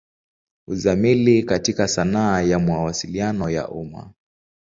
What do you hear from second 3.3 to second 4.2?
ya umma.